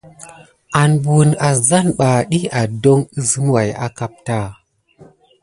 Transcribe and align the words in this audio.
An 0.79 0.91
buwune 1.03 1.33
azzane 1.49 1.91
ɓà, 1.97 2.09
ɗiy 2.29 2.45
adoŋ 2.59 2.99
əzem 3.17 3.45
way 3.53 3.69
ama 3.85 3.95
kapta. 3.97 4.37